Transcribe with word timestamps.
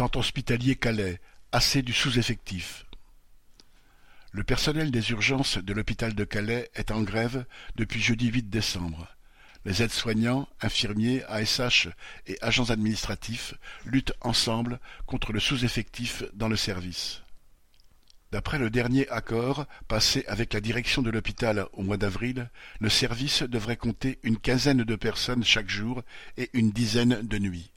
Centre 0.00 0.20
hospitalier 0.20 0.76
Calais, 0.76 1.20
assez 1.52 1.82
du 1.82 1.92
sous-effectif. 1.92 2.86
Le 4.32 4.42
personnel 4.42 4.90
des 4.90 5.10
urgences 5.10 5.58
de 5.58 5.74
l'hôpital 5.74 6.14
de 6.14 6.24
Calais 6.24 6.70
est 6.74 6.90
en 6.90 7.02
grève 7.02 7.44
depuis 7.76 8.00
jeudi 8.00 8.28
8 8.28 8.48
décembre. 8.48 9.08
Les 9.66 9.82
aides-soignants, 9.82 10.48
infirmiers, 10.62 11.22
ASH 11.24 11.88
et 12.26 12.38
agents 12.40 12.70
administratifs 12.70 13.52
luttent 13.84 14.14
ensemble 14.22 14.80
contre 15.04 15.34
le 15.34 15.38
sous-effectif 15.38 16.22
dans 16.32 16.48
le 16.48 16.56
service. 16.56 17.20
D'après 18.32 18.58
le 18.58 18.70
dernier 18.70 19.06
accord 19.10 19.66
passé 19.86 20.24
avec 20.28 20.54
la 20.54 20.62
direction 20.62 21.02
de 21.02 21.10
l'hôpital 21.10 21.66
au 21.74 21.82
mois 21.82 21.98
d'avril, 21.98 22.48
le 22.80 22.88
service 22.88 23.42
devrait 23.42 23.76
compter 23.76 24.18
une 24.22 24.38
quinzaine 24.38 24.82
de 24.82 24.96
personnes 24.96 25.44
chaque 25.44 25.68
jour 25.68 26.02
et 26.38 26.48
une 26.54 26.70
dizaine 26.70 27.20
de 27.20 27.36
nuits. 27.36 27.70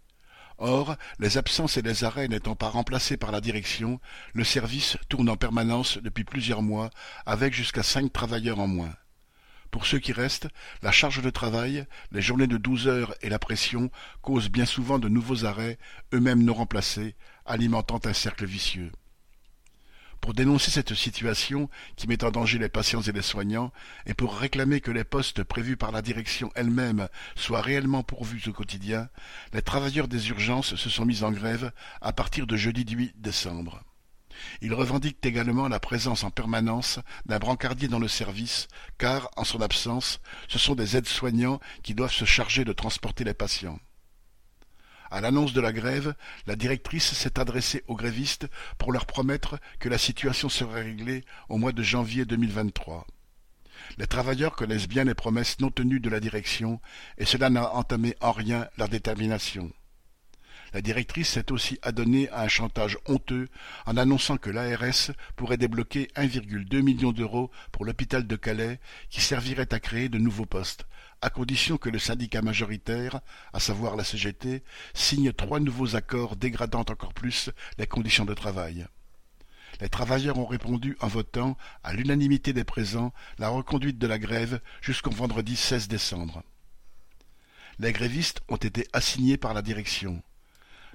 Or, 0.58 0.96
les 1.20 1.38
absences 1.38 1.78
et 1.78 1.82
les 1.82 2.04
arrêts 2.04 2.28
n'étant 2.28 2.56
pas 2.56 2.70
remplacés 2.70 3.18
par 3.18 3.32
la 3.32 3.42
direction, 3.42 4.00
le 4.34 4.44
service 4.44 4.98
tourne 5.10 5.30
en 5.30 5.36
permanence 5.36 5.98
depuis 5.98 6.24
plusieurs 6.24 6.62
mois 6.62 6.90
avec 7.26 7.54
jusqu'à 7.54 7.84
cinq 7.84 8.12
travailleurs 8.14 8.60
en 8.60 8.68
moins. 8.68 8.94
Pour 9.72 9.88
ceux 9.88 9.98
qui 9.98 10.14
restent, 10.14 10.50
la 10.84 10.92
charge 10.92 11.24
de 11.24 11.32
travail, 11.32 11.88
les 12.12 12.22
journées 12.22 12.46
de 12.46 12.58
douze 12.58 12.88
heures 12.88 13.16
et 13.24 13.30
la 13.30 13.40
pression 13.40 13.90
causent 14.22 14.50
bien 14.50 14.66
souvent 14.66 15.00
de 15.00 15.10
nouveaux 15.10 15.46
arrêts, 15.46 15.80
eux-mêmes 16.14 16.44
non 16.44 16.54
remplacés, 16.54 17.16
alimentant 17.46 18.00
un 18.06 18.14
cercle 18.14 18.46
vicieux. 18.46 18.92
Pour 20.24 20.34
dénoncer 20.34 20.72
cette 20.72 20.94
situation 20.94 21.70
qui 21.98 22.08
met 22.08 22.24
en 22.24 22.32
danger 22.32 22.58
les 22.58 22.70
patients 22.70 23.02
et 23.02 23.12
les 23.12 23.22
soignants, 23.22 23.74
et 24.06 24.14
pour 24.14 24.38
réclamer 24.38 24.80
que 24.80 24.90
les 24.90 25.04
postes 25.04 25.44
prévus 25.44 25.76
par 25.76 25.92
la 25.92 26.02
direction 26.02 26.50
elle-même 26.56 27.10
soient 27.36 27.60
réellement 27.60 28.04
pourvus 28.04 28.42
au 28.48 28.54
quotidien, 28.54 29.10
les 29.52 29.62
travailleurs 29.62 30.08
des 30.08 30.30
urgences 30.30 30.76
se 30.76 30.90
sont 30.90 31.04
mis 31.04 31.24
en 31.24 31.32
grève 31.34 31.74
à 32.00 32.14
partir 32.14 32.48
de 32.48 32.56
jeudi 32.56 32.86
8 32.90 33.16
décembre. 33.20 33.84
Ils 34.62 34.74
revendiquent 34.74 35.26
également 35.26 35.68
la 35.68 35.82
présence 35.82 36.24
en 36.24 36.32
permanence 36.32 37.00
d'un 37.26 37.40
brancardier 37.40 37.90
dans 37.90 38.00
le 38.00 38.08
service, 38.08 38.70
car, 38.98 39.30
en 39.36 39.44
son 39.44 39.60
absence, 39.60 40.22
ce 40.48 40.58
sont 40.58 40.74
des 40.74 40.96
aides-soignants 40.96 41.60
qui 41.82 41.96
doivent 41.96 42.14
se 42.14 42.24
charger 42.24 42.64
de 42.64 42.72
transporter 42.72 43.26
les 43.26 43.34
patients. 43.34 43.78
À 45.14 45.22
l'annonce 45.22 45.54
de 45.54 45.62
la 45.62 45.72
grève, 45.72 46.16
la 46.48 46.56
directrice 46.56 47.14
s'est 47.14 47.40
adressée 47.40 47.84
aux 47.88 47.96
grévistes 47.96 48.48
pour 48.80 48.92
leur 48.92 49.06
promettre 49.06 49.60
que 49.78 49.88
la 49.88 50.00
situation 50.00 50.50
serait 50.50 50.82
réglée 50.82 51.24
au 51.50 51.60
mois 51.60 51.72
de 51.72 51.84
janvier 51.84 52.26
2023. 52.26 53.06
Les 54.00 54.08
travailleurs 54.08 54.56
connaissent 54.56 54.88
bien 54.88 55.04
les 55.04 55.14
promesses 55.14 55.60
non 55.60 55.70
tenues 55.70 56.00
de 56.00 56.10
la 56.10 56.20
direction 56.20 56.82
et 57.20 57.26
cela 57.26 57.52
n'a 57.52 57.76
entamé 57.76 58.16
en 58.22 58.32
rien 58.32 58.68
leur 58.80 58.90
détermination. 58.90 59.72
La 60.74 60.82
directrice 60.82 61.30
s'est 61.30 61.52
aussi 61.52 61.78
adonnée 61.84 62.30
à 62.30 62.42
un 62.42 62.48
chantage 62.48 62.98
honteux 63.06 63.48
en 63.86 63.96
annonçant 63.96 64.38
que 64.38 64.50
l'ARS 64.50 65.12
pourrait 65.36 65.58
débloquer 65.58 66.10
1,2 66.16 66.82
million 66.82 67.12
d'euros 67.12 67.52
pour 67.72 67.86
l'hôpital 67.86 68.26
de 68.26 68.36
Calais 68.36 68.80
qui 69.12 69.22
servirait 69.22 69.72
à 69.72 69.80
créer 69.80 70.10
de 70.10 70.18
nouveaux 70.18 70.48
postes, 70.48 70.88
à 71.22 71.30
condition 71.30 71.78
que 71.78 71.90
le 71.90 72.00
syndicat 72.00 72.42
majoritaire, 72.42 73.22
à 73.54 73.60
savoir 73.60 73.96
la 73.96 74.04
CGT, 74.04 74.64
signe 74.96 75.32
trois 75.32 75.60
nouveaux 75.60 75.96
accords 75.96 76.36
dégradant 76.36 76.82
encore 76.82 77.14
plus 77.14 77.52
les 77.78 77.88
conditions 77.88 78.26
de 78.26 78.34
travail. 78.34 78.88
Les 79.80 79.90
travailleurs 79.90 80.40
ont 80.40 80.46
répondu 80.46 80.98
en 81.02 81.08
votant, 81.08 81.56
à 81.84 81.94
l'unanimité 81.94 82.52
des 82.52 82.64
présents, 82.64 83.14
la 83.38 83.50
reconduite 83.50 84.00
de 84.00 84.08
la 84.08 84.18
grève 84.18 84.60
jusqu'au 84.82 85.12
vendredi 85.12 85.56
16 85.56 85.88
décembre. 85.88 86.42
Les 87.78 87.92
grévistes 87.92 88.42
ont 88.50 88.58
été 88.58 88.88
assignés 88.92 89.38
par 89.38 89.54
la 89.54 89.62
direction. 89.62 90.24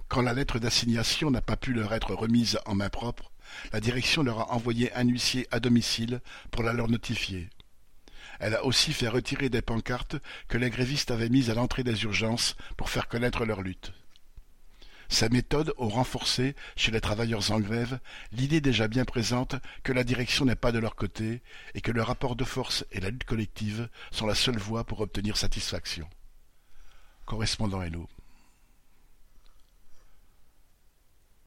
Quand 0.09 0.23
la 0.23 0.33
lettre 0.33 0.59
d'assignation 0.59 1.31
n'a 1.31 1.42
pas 1.42 1.56
pu 1.56 1.75
leur 1.75 1.92
être 1.92 2.14
remise 2.14 2.59
en 2.64 2.75
main 2.75 2.89
propre, 2.89 3.31
la 3.73 3.81
direction 3.81 4.23
leur 4.23 4.41
a 4.41 4.53
envoyé 4.53 4.92
un 4.95 5.05
huissier 5.05 5.47
à 5.50 5.61
domicile 5.61 6.20
pour 6.50 6.62
la 6.62 6.73
leur 6.73 6.89
notifier. 6.89 7.50
Elle 8.41 8.55
a 8.55 8.65
aussi 8.65 8.93
fait 8.93 9.09
retirer 9.09 9.50
des 9.50 9.62
pancartes 9.62 10.16
que 10.49 10.56
les 10.56 10.71
grévistes 10.71 11.10
avaient 11.10 11.28
mises 11.28 11.50
à 11.50 11.55
l'entrée 11.55 11.84
des 11.84 12.05
urgences 12.05 12.56
pour 12.77 12.88
faire 12.88 13.09
connaître 13.09 13.44
leur 13.44 13.60
lutte. 13.60 13.93
Ces 15.10 15.28
méthodes 15.28 15.75
ont 15.78 15.88
renforcé, 15.88 16.54
chez 16.77 16.91
les 16.91 17.00
travailleurs 17.00 17.50
en 17.50 17.60
grève, 17.60 17.99
l'idée 18.33 18.60
déjà 18.60 18.88
bien 18.88 19.04
présente 19.04 19.56
que 19.83 19.93
la 19.93 20.04
direction 20.04 20.44
n'est 20.44 20.54
pas 20.54 20.72
de 20.72 20.78
leur 20.78 20.97
côté 20.97 21.43
et 21.75 21.81
que 21.81 21.93
le 21.93 22.03
rapport 22.03 22.37
de 22.37 22.44
force 22.44 22.84
et 22.93 23.00
la 23.00 23.10
lutte 23.10 23.25
collective 23.25 23.88
sont 24.10 24.27
la 24.27 24.34
seule 24.34 24.59
voie 24.59 24.84
pour 24.84 25.00
obtenir 25.00 25.37
satisfaction. 25.37 26.09
Correspondant 27.25 27.83
Hello. 27.83 28.06